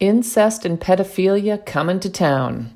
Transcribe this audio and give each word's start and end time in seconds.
Incest 0.00 0.64
and 0.64 0.80
pedophilia 0.80 1.62
coming 1.66 2.00
to 2.00 2.08
town. 2.08 2.72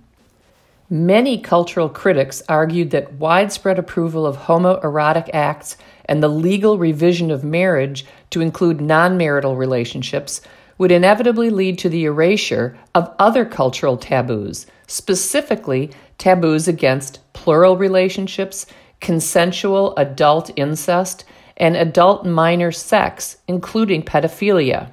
Many 0.91 1.39
cultural 1.41 1.89
critics 1.89 2.43
argued 2.51 2.91
that 2.91 3.15
widespread 3.15 3.79
approval 3.79 4.27
of 4.27 4.37
homoerotic 4.37 5.31
acts 5.33 5.79
and 6.05 6.23
the 6.23 6.29
legal 6.29 6.77
revision 6.77 7.31
of 7.31 7.43
marriage 7.43 8.05
to 8.29 8.43
include 8.43 8.83
non 8.83 9.17
marital 9.17 9.57
relationships 9.57 10.43
would 10.77 10.93
inevitably 10.93 11.49
lead 11.49 11.79
to 11.79 11.89
the 11.89 12.05
erasure 12.05 12.77
of 12.95 13.15
other 13.19 13.47
cultural 13.47 13.97
taboos, 13.97 14.67
specifically 14.87 15.91
taboos 16.19 16.69
against 16.69 17.21
plural 17.33 17.79
relationships, 17.79 18.67
consensual 19.01 19.97
adult 19.97 20.51
incest, 20.57 21.25
and 21.57 21.75
adult 21.75 22.27
minor 22.27 22.71
sex, 22.71 23.39
including 23.49 24.03
pedophilia. 24.03 24.91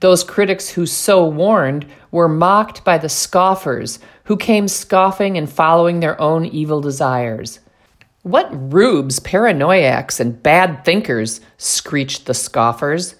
Those 0.00 0.22
critics 0.22 0.70
who 0.70 0.86
so 0.86 1.26
warned 1.26 1.86
were 2.10 2.28
mocked 2.28 2.84
by 2.84 2.98
the 2.98 3.08
scoffers 3.08 3.98
who 4.24 4.36
came 4.36 4.68
scoffing 4.68 5.36
and 5.36 5.50
following 5.50 6.00
their 6.00 6.20
own 6.20 6.46
evil 6.46 6.80
desires. 6.80 7.60
What 8.22 8.48
rubes, 8.72 9.20
paranoiacs, 9.20 10.20
and 10.20 10.42
bad 10.42 10.84
thinkers, 10.84 11.40
screeched 11.56 12.26
the 12.26 12.34
scoffers. 12.34 13.16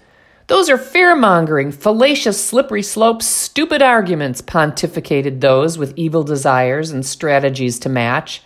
Those 0.49 0.71
are 0.71 0.79
fear 0.79 1.15
mongering, 1.15 1.73
fallacious, 1.73 2.45
slippery 2.45 2.83
slopes, 2.83 3.27
stupid 3.27 3.83
arguments, 3.83 4.41
pontificated 4.41 5.41
those 5.41 5.79
with 5.79 5.97
evil 5.97 6.23
desires 6.23 6.91
and 6.91 7.05
strategies 7.05 7.79
to 7.81 7.89
match. 7.89 8.43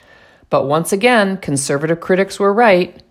But 0.50 0.66
once 0.66 0.92
again, 0.92 1.36
conservative 1.36 2.00
critics 2.00 2.38
were 2.38 2.52
right. 2.52 3.02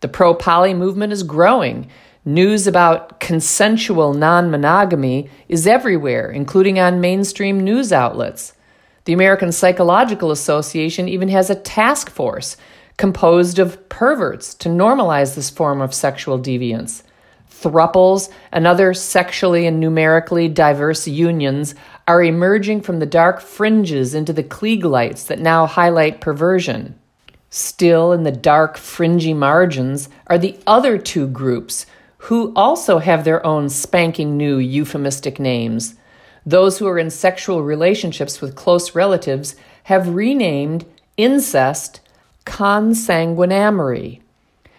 The 0.00 0.08
pro 0.08 0.34
poly 0.34 0.74
movement 0.74 1.12
is 1.12 1.22
growing. 1.22 1.90
News 2.24 2.66
about 2.66 3.18
consensual 3.18 4.12
non 4.12 4.50
monogamy 4.50 5.30
is 5.48 5.66
everywhere, 5.66 6.30
including 6.30 6.78
on 6.78 7.00
mainstream 7.00 7.58
news 7.58 7.94
outlets. 7.94 8.52
The 9.06 9.14
American 9.14 9.52
Psychological 9.52 10.30
Association 10.30 11.08
even 11.08 11.30
has 11.30 11.48
a 11.48 11.54
task 11.54 12.10
force 12.10 12.58
composed 12.98 13.58
of 13.58 13.88
perverts 13.88 14.52
to 14.56 14.68
normalize 14.68 15.34
this 15.34 15.48
form 15.48 15.80
of 15.80 15.94
sexual 15.94 16.38
deviance. 16.38 17.02
Thruples 17.50 18.30
and 18.52 18.66
other 18.66 18.92
sexually 18.92 19.66
and 19.66 19.80
numerically 19.80 20.46
diverse 20.46 21.08
unions 21.08 21.74
are 22.06 22.22
emerging 22.22 22.82
from 22.82 22.98
the 22.98 23.06
dark 23.06 23.40
fringes 23.40 24.14
into 24.14 24.34
the 24.34 24.44
Klieg 24.44 24.84
lights 24.84 25.24
that 25.24 25.38
now 25.38 25.64
highlight 25.64 26.20
perversion. 26.20 26.98
Still 27.48 28.12
in 28.12 28.24
the 28.24 28.30
dark, 28.30 28.76
fringy 28.76 29.32
margins 29.32 30.10
are 30.26 30.38
the 30.38 30.58
other 30.66 30.98
two 30.98 31.26
groups 31.26 31.86
who 32.24 32.52
also 32.54 32.98
have 32.98 33.24
their 33.24 33.44
own 33.46 33.68
spanking 33.68 34.36
new 34.36 34.58
euphemistic 34.58 35.40
names. 35.40 35.94
Those 36.44 36.78
who 36.78 36.86
are 36.86 36.98
in 36.98 37.10
sexual 37.10 37.62
relationships 37.62 38.40
with 38.40 38.54
close 38.54 38.94
relatives 38.94 39.56
have 39.84 40.14
renamed 40.14 40.84
incest 41.16 42.00
consanguinamory. 42.44 44.20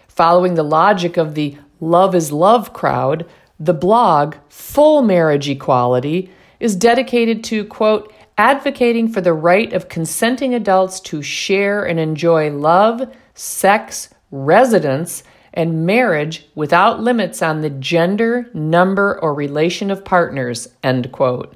Following 0.08 0.54
the 0.54 0.62
logic 0.62 1.16
of 1.16 1.34
the 1.34 1.56
love 1.80 2.14
is 2.14 2.30
love 2.30 2.72
crowd, 2.72 3.28
the 3.58 3.74
blog 3.74 4.36
Full 4.48 5.02
Marriage 5.02 5.48
Equality 5.48 6.30
is 6.60 6.76
dedicated 6.76 7.42
to, 7.44 7.64
quote, 7.64 8.12
advocating 8.38 9.08
for 9.08 9.20
the 9.20 9.32
right 9.32 9.72
of 9.72 9.88
consenting 9.88 10.54
adults 10.54 11.00
to 11.00 11.22
share 11.22 11.84
and 11.84 11.98
enjoy 11.98 12.50
love, 12.50 13.12
sex, 13.34 14.10
residence, 14.30 15.24
and 15.54 15.86
marriage 15.86 16.46
without 16.54 17.00
limits 17.00 17.42
on 17.42 17.60
the 17.60 17.70
gender, 17.70 18.50
number, 18.54 19.18
or 19.20 19.34
relation 19.34 19.90
of 19.90 20.04
partners, 20.04 20.68
end 20.82 21.12
quote. 21.12 21.54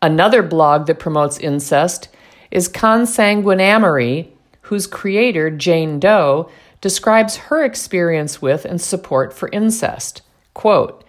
Another 0.00 0.42
blog 0.42 0.86
that 0.86 0.98
promotes 0.98 1.38
incest 1.38 2.08
is 2.50 2.68
Consanguinamory, 2.68 4.28
whose 4.62 4.86
creator, 4.86 5.50
Jane 5.50 5.98
Doe, 5.98 6.50
describes 6.80 7.36
her 7.36 7.64
experience 7.64 8.40
with 8.40 8.64
and 8.64 8.80
support 8.80 9.32
for 9.32 9.48
incest. 9.48 10.22
Quote, 10.54 11.04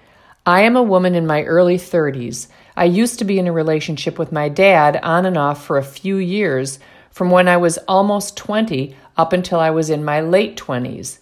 I 0.46 0.62
am 0.62 0.76
a 0.76 0.84
woman 0.84 1.14
in 1.14 1.28
my 1.28 1.44
early 1.44 1.78
30s. 1.78 2.48
I 2.76 2.86
used 2.86 3.20
to 3.20 3.26
be 3.26 3.38
in 3.38 3.48
a 3.48 3.52
relationship 3.52 4.18
with 4.18 4.32
my 4.32 4.50
dad 4.50 5.00
on 5.04 5.26
and 5.26 5.38
off 5.38 5.64
for 5.64 5.78
a 5.78 5.84
few 5.84 6.18
years, 6.18 6.80
from 7.12 7.30
when 7.30 7.48
I 7.48 7.58
was 7.58 7.78
almost 7.88 8.38
20 8.38 8.96
up 9.18 9.34
until 9.34 9.60
I 9.60 9.70
was 9.70 9.90
in 9.90 10.04
my 10.04 10.22
late 10.22 10.58
20s. 10.58 11.20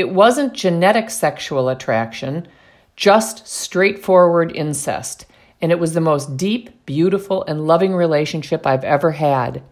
It 0.00 0.08
wasn't 0.08 0.54
genetic 0.54 1.10
sexual 1.10 1.68
attraction, 1.68 2.48
just 2.96 3.46
straightforward 3.46 4.50
incest, 4.56 5.26
and 5.60 5.70
it 5.70 5.78
was 5.78 5.92
the 5.92 6.00
most 6.00 6.38
deep, 6.38 6.86
beautiful, 6.86 7.44
and 7.44 7.66
loving 7.66 7.94
relationship 7.94 8.66
I've 8.66 8.82
ever 8.82 9.10
had. 9.10 9.62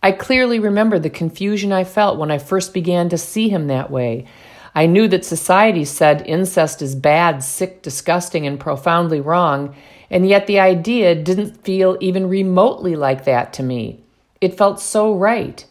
I 0.00 0.12
clearly 0.12 0.60
remember 0.60 1.00
the 1.00 1.10
confusion 1.10 1.72
I 1.72 1.82
felt 1.82 2.16
when 2.16 2.30
I 2.30 2.38
first 2.38 2.72
began 2.72 3.08
to 3.08 3.18
see 3.18 3.48
him 3.48 3.66
that 3.66 3.90
way. 3.90 4.26
I 4.72 4.86
knew 4.86 5.08
that 5.08 5.24
society 5.24 5.84
said 5.84 6.22
incest 6.28 6.80
is 6.80 6.94
bad, 6.94 7.42
sick, 7.42 7.82
disgusting, 7.82 8.46
and 8.46 8.60
profoundly 8.60 9.20
wrong, 9.20 9.74
and 10.10 10.28
yet 10.28 10.46
the 10.46 10.60
idea 10.60 11.16
didn't 11.16 11.64
feel 11.64 11.96
even 12.00 12.28
remotely 12.28 12.94
like 12.94 13.24
that 13.24 13.52
to 13.54 13.64
me. 13.64 14.04
It 14.40 14.56
felt 14.56 14.78
so 14.78 15.12
right. 15.12 15.66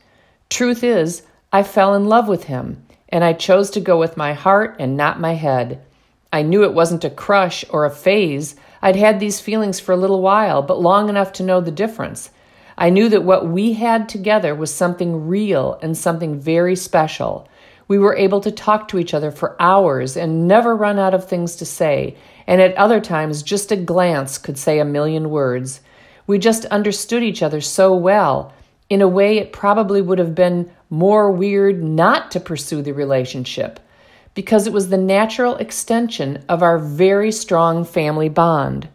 Truth 0.50 0.84
is, 0.84 1.24
I 1.54 1.64
fell 1.64 1.96
in 1.96 2.08
love 2.08 2.28
with 2.28 2.44
him, 2.44 2.86
and 3.12 3.24
I 3.24 3.34
chose 3.34 3.70
to 3.72 3.80
go 3.80 4.00
with 4.00 4.18
my 4.18 4.34
heart 4.34 4.78
and 4.80 4.96
not 4.96 5.20
my 5.20 5.34
head. 5.34 5.82
I 6.34 6.44
knew 6.44 6.64
it 6.64 6.74
wasn't 6.74 7.04
a 7.04 7.10
crush 7.10 7.66
or 7.70 7.86
a 7.86 7.92
phase. 7.92 8.56
I'd 8.82 8.96
had 8.96 9.20
these 9.20 9.42
feelings 9.42 9.80
for 9.80 9.92
a 9.92 9.98
little 9.98 10.22
while, 10.22 10.62
but 10.62 10.80
long 10.80 11.10
enough 11.10 11.34
to 11.34 11.44
know 11.44 11.60
the 11.60 11.72
difference. 11.72 12.32
I 12.78 12.90
knew 12.90 13.10
that 13.10 13.24
what 13.24 13.48
we 13.48 13.74
had 13.74 14.08
together 14.08 14.56
was 14.56 14.74
something 14.74 15.28
real 15.28 15.78
and 15.82 15.98
something 15.98 16.40
very 16.40 16.76
special. 16.76 17.48
We 17.88 18.00
were 18.00 18.16
able 18.16 18.40
to 18.42 18.52
talk 18.52 18.88
to 18.88 18.98
each 18.98 19.14
other 19.14 19.32
for 19.32 19.62
hours 19.62 20.16
and 20.16 20.48
never 20.48 20.76
run 20.76 20.98
out 20.98 21.14
of 21.14 21.28
things 21.28 21.58
to 21.58 21.66
say, 21.66 22.16
and 22.48 22.62
at 22.62 22.76
other 22.76 23.02
times, 23.02 23.44
just 23.44 23.72
a 23.72 23.76
glance 23.76 24.38
could 24.38 24.58
say 24.58 24.80
a 24.80 24.86
million 24.86 25.30
words. 25.30 25.82
We 26.26 26.40
just 26.40 26.64
understood 26.66 27.24
each 27.24 27.44
other 27.44 27.60
so 27.60 27.94
well. 27.94 28.54
In 28.90 29.02
a 29.02 29.08
way, 29.08 29.38
it 29.38 29.52
probably 29.52 30.02
would 30.02 30.20
have 30.20 30.34
been 30.34 30.72
more 30.91 31.31
weird 31.31 31.81
not 31.81 32.29
to 32.29 32.40
pursue 32.40 32.81
the 32.81 32.94
relationship 32.94 33.79
because 34.35 34.68
it 34.68 34.74
was 34.74 34.90
the 34.90 34.97
natural 34.97 35.56
extension 35.56 36.44
of 36.47 36.62
our 36.62 36.78
very 36.78 37.31
strong 37.31 37.84
family 37.84 38.29
bond. 38.29 38.88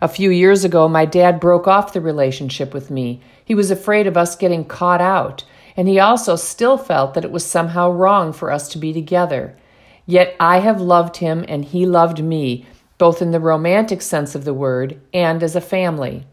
A 0.00 0.08
few 0.08 0.30
years 0.30 0.64
ago, 0.64 0.88
my 0.88 1.04
dad 1.04 1.40
broke 1.40 1.66
off 1.66 1.92
the 1.92 2.00
relationship 2.00 2.72
with 2.72 2.90
me. 2.90 3.20
He 3.44 3.54
was 3.54 3.70
afraid 3.70 4.06
of 4.06 4.16
us 4.16 4.36
getting 4.36 4.64
caught 4.64 5.00
out, 5.00 5.44
and 5.76 5.88
he 5.88 5.98
also 5.98 6.36
still 6.36 6.78
felt 6.78 7.14
that 7.14 7.24
it 7.24 7.32
was 7.32 7.44
somehow 7.44 7.90
wrong 7.90 8.32
for 8.32 8.52
us 8.52 8.68
to 8.70 8.78
be 8.78 8.92
together. 8.92 9.56
Yet 10.06 10.36
I 10.38 10.60
have 10.60 10.80
loved 10.80 11.16
him 11.16 11.44
and 11.48 11.64
he 11.64 11.86
loved 11.86 12.22
me, 12.22 12.66
both 12.98 13.20
in 13.20 13.32
the 13.32 13.40
romantic 13.40 14.00
sense 14.00 14.36
of 14.36 14.44
the 14.44 14.54
word 14.54 15.00
and 15.12 15.42
as 15.42 15.56
a 15.56 15.60
family. 15.60 16.24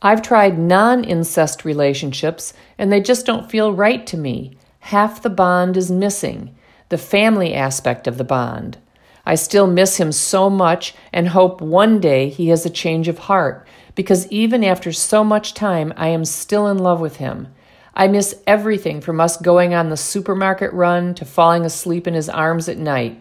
I've 0.00 0.22
tried 0.22 0.58
non 0.58 1.02
incest 1.02 1.64
relationships 1.64 2.52
and 2.78 2.92
they 2.92 3.00
just 3.00 3.26
don't 3.26 3.50
feel 3.50 3.72
right 3.72 4.06
to 4.06 4.16
me. 4.16 4.56
Half 4.80 5.22
the 5.22 5.30
bond 5.30 5.76
is 5.76 5.90
missing, 5.90 6.54
the 6.88 6.98
family 6.98 7.52
aspect 7.52 8.06
of 8.06 8.16
the 8.16 8.24
bond. 8.24 8.78
I 9.26 9.34
still 9.34 9.66
miss 9.66 9.96
him 9.96 10.12
so 10.12 10.48
much 10.48 10.94
and 11.12 11.28
hope 11.28 11.60
one 11.60 12.00
day 12.00 12.28
he 12.28 12.48
has 12.48 12.64
a 12.64 12.70
change 12.70 13.08
of 13.08 13.18
heart 13.18 13.66
because 13.94 14.28
even 14.28 14.62
after 14.62 14.92
so 14.92 15.24
much 15.24 15.52
time, 15.52 15.92
I 15.96 16.08
am 16.08 16.24
still 16.24 16.68
in 16.68 16.78
love 16.78 17.00
with 17.00 17.16
him. 17.16 17.48
I 17.92 18.06
miss 18.06 18.40
everything 18.46 19.00
from 19.00 19.20
us 19.20 19.36
going 19.36 19.74
on 19.74 19.90
the 19.90 19.96
supermarket 19.96 20.72
run 20.72 21.14
to 21.16 21.24
falling 21.24 21.64
asleep 21.64 22.06
in 22.06 22.14
his 22.14 22.28
arms 22.28 22.68
at 22.68 22.78
night. 22.78 23.20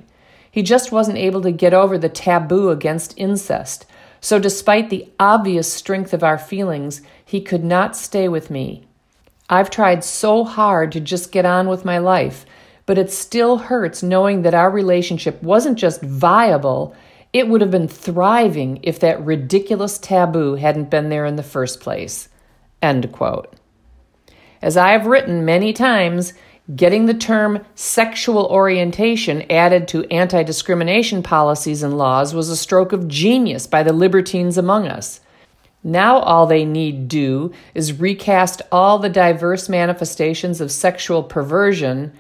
He 0.52 0.62
just 0.62 0.92
wasn't 0.92 1.18
able 1.18 1.42
to 1.42 1.52
get 1.52 1.74
over 1.74 1.98
the 1.98 2.10
taboo 2.10 2.70
against 2.70 3.18
incest, 3.18 3.88
so 4.22 4.40
despite 4.40 4.90
the 4.90 5.08
obvious 5.20 5.72
strength 5.72 6.14
of 6.14 6.24
our 6.24 6.38
feelings, 6.38 7.02
he 7.24 7.42
could 7.42 7.64
not 7.64 7.96
stay 7.96 8.28
with 8.28 8.50
me. 8.50 8.86
I've 9.50 9.70
tried 9.70 10.04
so 10.04 10.44
hard 10.44 10.92
to 10.92 11.00
just 11.00 11.32
get 11.32 11.46
on 11.46 11.68
with 11.70 11.86
my 11.86 11.98
life, 11.98 12.46
but 12.86 12.98
it 12.98 13.12
still 13.12 13.58
hurts 13.58 14.04
knowing 14.04 14.42
that 14.42 14.54
our 14.54 14.70
relationship 14.70 15.42
wasn't 15.44 15.78
just 15.78 16.02
viable, 16.02 16.96
it 17.34 17.48
would 17.48 17.62
have 17.62 17.72
been 17.72 17.88
thriving 17.88 18.80
if 18.84 19.00
that 19.00 19.24
ridiculous 19.24 19.98
taboo 20.00 20.56
hadn't 20.56 20.90
been 20.90 21.10
there 21.10 21.26
in 21.26 21.36
the 21.36 21.44
first 21.44 21.80
place. 21.80 22.30
End 22.82 23.12
quote. 23.12 23.54
As 24.62 24.78
I 24.78 24.92
have 24.92 25.06
written 25.06 25.46
many 25.46 25.74
times, 25.74 26.34
getting 26.76 27.06
the 27.06 27.14
term 27.14 27.66
sexual 27.76 28.46
orientation 28.46 29.50
added 29.50 29.88
to 29.88 30.06
anti 30.12 30.44
discrimination 30.44 31.24
policies 31.24 31.84
and 31.84 31.98
laws 31.98 32.34
was 32.34 32.50
a 32.50 32.58
stroke 32.58 32.92
of 32.92 33.08
genius 33.08 33.68
by 33.68 33.84
the 33.84 33.94
libertines 33.94 34.58
among 34.58 34.88
us. 34.88 35.22
Now, 35.84 36.20
all 36.20 36.48
they 36.48 36.66
need 36.66 37.08
do 37.08 37.54
is 37.74 38.00
recast 38.00 38.62
all 38.72 39.00
the 39.00 39.10
diverse 39.10 39.70
manifestations 39.70 40.60
of 40.60 40.72
sexual 40.72 41.24
perversion 41.24 42.12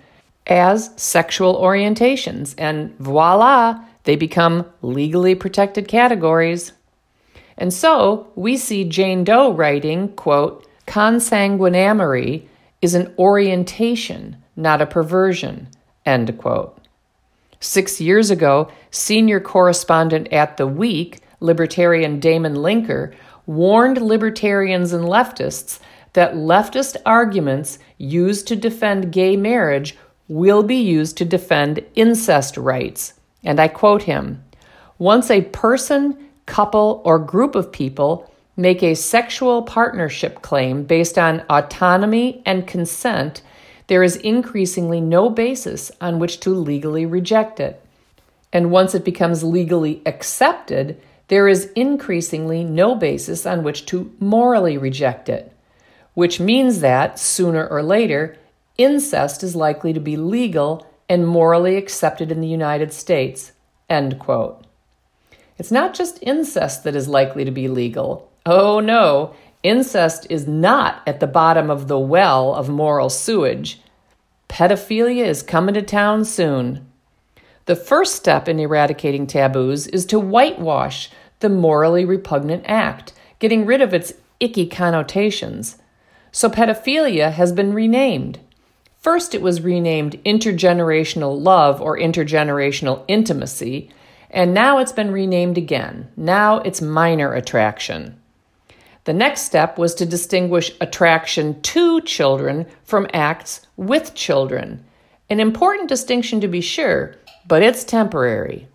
as 0.45 0.91
sexual 0.95 1.61
orientations, 1.61 2.55
and 2.57 2.97
voila, 2.99 3.83
they 4.05 4.15
become 4.15 4.65
legally 4.81 5.35
protected 5.35 5.89
categories. 5.89 6.71
And 7.57 7.73
so 7.73 8.31
we 8.35 8.55
see 8.55 8.85
Jane 8.85 9.25
Doe 9.25 9.51
writing, 9.51 10.09
quote, 10.13 10.65
consanguinamory 10.85 12.47
is 12.81 12.93
an 12.93 13.13
orientation, 13.17 14.37
not 14.55 14.81
a 14.81 14.85
perversion, 14.85 15.67
end 16.05 16.37
quote. 16.37 16.79
Six 17.59 17.99
years 17.99 18.29
ago, 18.29 18.71
senior 18.91 19.39
correspondent 19.39 20.31
at 20.31 20.57
The 20.57 20.67
Week, 20.67 21.21
libertarian 21.39 22.19
Damon 22.19 22.55
Linker, 22.55 23.15
warned 23.45 24.01
libertarians 24.01 24.93
and 24.93 25.05
leftists 25.05 25.79
that 26.13 26.33
leftist 26.33 26.97
arguments 27.05 27.79
used 27.97 28.47
to 28.47 28.55
defend 28.55 29.11
gay 29.11 29.35
marriage 29.35 29.97
will 30.27 30.63
be 30.63 30.75
used 30.75 31.17
to 31.17 31.25
defend 31.25 31.83
incest 31.95 32.57
rights. 32.57 33.13
And 33.43 33.59
I 33.59 33.67
quote 33.67 34.03
him 34.03 34.43
Once 34.97 35.31
a 35.31 35.41
person, 35.41 36.29
couple, 36.45 37.01
or 37.05 37.17
group 37.17 37.55
of 37.55 37.71
people 37.71 38.31
make 38.57 38.81
a 38.81 38.95
sexual 38.95 39.61
partnership 39.61 40.41
claim 40.41 40.83
based 40.83 41.17
on 41.17 41.45
autonomy 41.49 42.41
and 42.45 42.67
consent, 42.67 43.41
there 43.85 44.03
is 44.03 44.17
increasingly 44.17 44.99
no 44.99 45.29
basis 45.29 45.91
on 46.01 46.19
which 46.19 46.39
to 46.41 46.49
legally 46.49 47.05
reject 47.05 47.59
it. 47.59 47.81
And 48.51 48.71
once 48.71 48.95
it 48.95 49.05
becomes 49.05 49.43
legally 49.43 50.01
accepted, 50.05 50.99
there 51.27 51.47
is 51.47 51.71
increasingly 51.75 52.63
no 52.63 52.95
basis 52.95 53.45
on 53.45 53.63
which 53.63 53.85
to 53.87 54.13
morally 54.19 54.77
reject 54.77 55.29
it, 55.29 55.53
which 56.13 56.39
means 56.39 56.79
that, 56.79 57.19
sooner 57.19 57.67
or 57.67 57.83
later, 57.83 58.37
incest 58.77 59.43
is 59.43 59.55
likely 59.55 59.93
to 59.93 59.99
be 59.99 60.17
legal 60.17 60.87
and 61.09 61.27
morally 61.27 61.75
accepted 61.75 62.31
in 62.31 62.41
the 62.41 62.47
United 62.47 62.91
States. 62.91 63.51
End 63.89 64.19
quote. 64.19 64.65
It's 65.57 65.71
not 65.71 65.93
just 65.93 66.19
incest 66.21 66.83
that 66.83 66.95
is 66.95 67.07
likely 67.07 67.45
to 67.45 67.51
be 67.51 67.67
legal. 67.67 68.26
Oh 68.49 68.79
no, 68.79 69.35
incest 69.61 70.25
is 70.29 70.47
not 70.47 71.01
at 71.05 71.19
the 71.19 71.27
bottom 71.27 71.69
of 71.69 71.89
the 71.89 71.99
well 71.99 72.55
of 72.55 72.69
moral 72.69 73.09
sewage. 73.09 73.81
Pedophilia 74.47 75.25
is 75.25 75.43
coming 75.43 75.75
to 75.75 75.81
town 75.81 76.23
soon. 76.23 76.89
The 77.65 77.75
first 77.75 78.15
step 78.15 78.47
in 78.47 78.57
eradicating 78.57 79.27
taboos 79.27 79.87
is 79.87 80.05
to 80.05 80.17
whitewash 80.17 81.09
the 81.41 81.49
morally 81.49 82.05
repugnant 82.05 82.63
act, 82.67 83.11
getting 83.39 83.65
rid 83.65 83.81
of 83.81 83.93
its 83.93 84.13
icky 84.39 84.65
connotations. 84.65 85.77
So 86.31 86.49
pedophilia 86.49 87.33
has 87.33 87.51
been 87.51 87.73
renamed. 87.73 88.39
First, 88.97 89.35
it 89.35 89.41
was 89.41 89.59
renamed 89.59 90.23
intergenerational 90.23 91.37
love 91.37 91.81
or 91.81 91.99
intergenerational 91.99 93.03
intimacy, 93.09 93.89
and 94.31 94.53
now 94.53 94.77
it's 94.77 94.93
been 94.93 95.11
renamed 95.11 95.57
again. 95.57 96.07
Now 96.15 96.59
it's 96.59 96.81
minor 96.81 97.33
attraction. 97.33 98.21
The 99.07 99.13
next 99.13 99.43
step 99.43 99.77
was 99.77 99.95
to 99.95 100.05
distinguish 100.05 100.69
attraction 100.81 101.61
to 101.61 102.01
children 102.01 102.65
from 102.83 103.07
acts 103.13 103.65
with 103.77 104.13
children. 104.15 104.83
An 105.29 105.39
important 105.39 105.87
distinction 105.87 106.41
to 106.41 106.49
be 106.49 106.59
sure, 106.59 107.15
but 107.47 107.63
it's 107.63 107.85
temporary. 107.85 108.67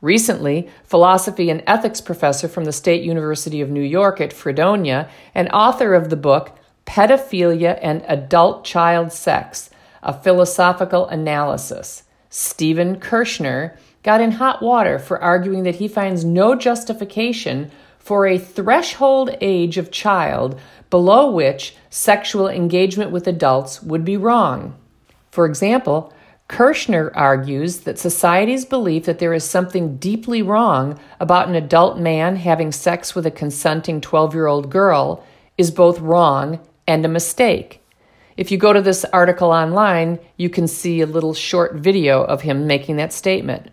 Recently, 0.00 0.70
philosophy 0.84 1.50
and 1.50 1.62
ethics 1.66 2.00
professor 2.00 2.48
from 2.48 2.64
the 2.64 2.72
State 2.72 3.02
University 3.02 3.60
of 3.60 3.68
New 3.68 3.82
York 3.82 4.18
at 4.18 4.32
Fredonia 4.32 5.10
and 5.34 5.50
author 5.50 5.92
of 5.92 6.08
the 6.08 6.16
book 6.16 6.58
Pedophilia 6.86 7.78
and 7.82 8.02
Adult 8.08 8.64
Child 8.64 9.12
Sex 9.12 9.68
A 10.02 10.18
Philosophical 10.18 11.06
Analysis, 11.08 12.04
Stephen 12.30 12.98
Kershnar, 12.98 13.76
got 14.02 14.22
in 14.22 14.30
hot 14.30 14.62
water 14.62 14.98
for 14.98 15.22
arguing 15.22 15.64
that 15.64 15.74
he 15.74 15.86
finds 15.86 16.24
no 16.24 16.54
justification 16.54 17.70
for 18.06 18.24
a 18.24 18.38
threshold 18.38 19.36
age 19.40 19.78
of 19.78 19.90
child 19.90 20.56
below 20.90 21.28
which 21.28 21.74
sexual 21.90 22.46
engagement 22.48 23.10
with 23.10 23.26
adults 23.26 23.82
would 23.82 24.04
be 24.04 24.16
wrong. 24.16 24.76
For 25.32 25.44
example, 25.44 26.14
Kershnar 26.48 27.10
argues 27.16 27.80
that 27.80 27.98
society's 27.98 28.64
belief 28.64 29.06
that 29.06 29.18
there 29.18 29.34
is 29.34 29.42
something 29.42 29.96
deeply 29.96 30.40
wrong 30.40 31.00
about 31.18 31.48
an 31.48 31.56
adult 31.56 31.98
man 31.98 32.36
having 32.36 32.70
sex 32.70 33.16
with 33.16 33.26
a 33.26 33.30
consenting 33.32 34.00
12 34.00 34.34
year 34.34 34.46
old 34.46 34.70
girl 34.70 35.26
is 35.58 35.72
both 35.72 35.98
wrong 35.98 36.60
and 36.86 37.04
a 37.04 37.08
mistake. 37.08 37.82
If 38.36 38.52
you 38.52 38.56
go 38.56 38.72
to 38.72 38.82
this 38.82 39.04
article 39.06 39.50
online, 39.50 40.20
you 40.36 40.48
can 40.48 40.68
see 40.68 41.00
a 41.00 41.06
little 41.06 41.34
short 41.34 41.74
video 41.74 42.22
of 42.22 42.42
him 42.42 42.68
making 42.68 42.98
that 42.98 43.12
statement. 43.12 43.68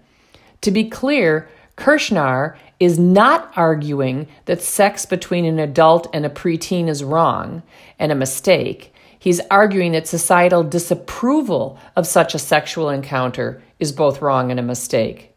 To 0.61 0.71
be 0.71 0.89
clear, 0.89 1.47
Kershnar 1.77 2.55
is 2.79 2.99
not 2.99 3.51
arguing 3.55 4.27
that 4.45 4.61
sex 4.61 5.05
between 5.05 5.45
an 5.45 5.59
adult 5.59 6.07
and 6.13 6.25
a 6.25 6.29
preteen 6.29 6.87
is 6.87 7.03
wrong 7.03 7.63
and 7.97 8.11
a 8.11 8.15
mistake. 8.15 8.93
He's 9.17 9.41
arguing 9.49 9.93
that 9.93 10.07
societal 10.07 10.63
disapproval 10.63 11.79
of 11.95 12.05
such 12.05 12.35
a 12.35 12.39
sexual 12.39 12.89
encounter 12.89 13.63
is 13.79 13.91
both 13.91 14.21
wrong 14.21 14.51
and 14.51 14.59
a 14.59 14.63
mistake. 14.63 15.33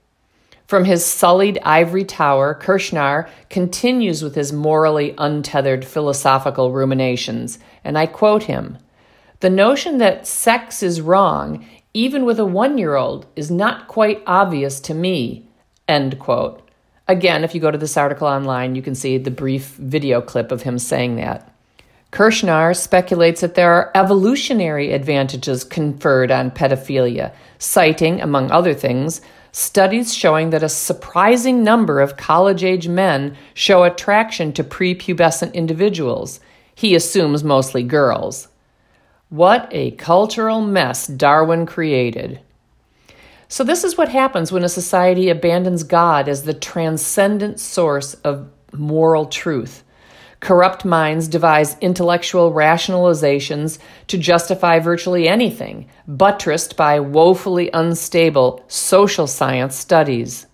From 0.67 0.85
his 0.85 1.07
sullied 1.07 1.61
ivory 1.63 2.05
tower, 2.05 2.59
Kershnar 2.61 3.29
continues 3.49 4.23
with 4.25 4.35
his 4.35 4.53
morally 4.53 5.15
untethered 5.17 5.85
philosophical 5.85 6.73
ruminations, 6.73 7.61
and 7.85 7.97
I 7.97 8.07
quote 8.07 8.43
him 8.43 8.79
The 9.39 9.51
notion 9.51 9.99
that 9.99 10.27
sex 10.27 10.83
is 10.83 11.01
wrong, 11.01 11.65
even 11.95 12.25
with 12.25 12.41
a 12.41 12.45
one 12.45 12.79
year 12.79 12.97
old, 12.97 13.27
is 13.37 13.51
not 13.51 13.87
quite 13.87 14.23
obvious 14.27 14.81
to 14.81 14.95
me. 14.95 15.46
End 15.89 16.19
quote. 16.19 16.63
Again, 17.09 17.45
if 17.45 17.55
you 17.55 17.61
go 17.61 17.71
to 17.71 17.79
this 17.79 17.97
article 17.97 18.27
online, 18.27 18.75
you 18.75 18.83
can 18.83 18.95
see 18.95 19.19
the 19.19 19.31
brief 19.31 19.75
video 19.77 20.21
clip 20.21 20.51
of 20.51 20.63
him 20.63 20.79
saying 20.79 21.17
that. 21.17 21.53
Kershnar 22.13 22.77
speculates 22.77 23.41
that 23.41 23.55
there 23.55 23.73
are 23.73 23.93
evolutionary 23.95 24.93
advantages 24.93 25.65
conferred 25.65 26.31
on 26.31 26.51
pedophilia, 26.51 27.33
citing, 27.59 28.21
among 28.21 28.51
other 28.51 28.75
things, 28.75 29.21
studies 29.53 30.15
showing 30.15 30.51
that 30.51 30.63
a 30.63 30.69
surprising 30.69 31.63
number 31.63 32.01
of 32.01 32.17
college 32.17 32.65
age 32.65 32.89
men 32.89 33.37
show 33.55 33.85
attraction 33.85 34.53
to 34.53 34.65
prepubescent 34.65 35.55
individuals. 35.55 36.41
He 36.75 36.95
assumes 36.95 37.45
mostly 37.45 37.83
girls. 37.83 38.49
What 39.29 39.69
a 39.71 39.93
cultural 39.93 40.61
mess 40.61 41.07
Darwin 41.07 41.67
created. 41.67 42.41
So, 43.49 43.63
this 43.63 43.85
is 43.85 43.97
what 43.97 44.09
happens 44.09 44.51
when 44.51 44.65
a 44.65 44.69
society 44.69 45.29
abandons 45.29 45.85
God 45.85 46.29
as 46.29 46.43
the 46.43 46.55
transcendent 46.55 47.61
source 47.61 48.15
of 48.15 48.49
moral 48.73 49.27
truth. 49.27 49.85
Corrupt 50.41 50.85
minds 50.85 51.29
devise 51.29 51.79
intellectual 51.81 52.53
rationalizations 52.53 53.79
to 54.09 54.19
justify 54.19 54.79
virtually 54.79 55.29
anything, 55.29 55.89
buttressed 56.07 56.77
by 56.77 57.01
woefully 57.01 57.71
unstable 57.73 58.63
social 58.69 59.27
science 59.27 59.77
studies. 59.77 60.47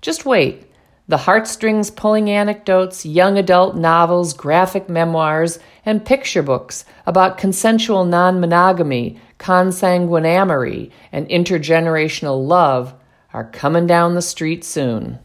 Just 0.00 0.24
wait. 0.24 0.70
The 1.08 1.18
heartstrings 1.18 1.90
pulling 1.90 2.30
anecdotes, 2.30 3.06
young 3.06 3.38
adult 3.38 3.76
novels, 3.76 4.32
graphic 4.32 4.88
memoirs, 4.88 5.58
and 5.84 6.04
picture 6.04 6.42
books 6.42 6.84
about 7.06 7.38
consensual 7.38 8.04
non 8.04 8.40
monogamy, 8.40 9.20
consanguinamory, 9.38 10.90
and 11.12 11.28
intergenerational 11.28 12.46
love 12.46 12.94
are 13.32 13.50
coming 13.50 13.86
down 13.86 14.14
the 14.14 14.22
street 14.22 14.64
soon. 14.64 15.18